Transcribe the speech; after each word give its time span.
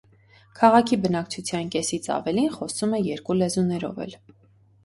Քաղաքի 0.59 0.97
բնակչության 1.03 1.69
կեսից 1.77 2.07
ավելին 2.15 2.49
խոսում 2.57 2.97
է 3.01 3.03
երկու 3.11 3.39
լեզուներով 3.43 4.01
էլ։ 4.09 4.19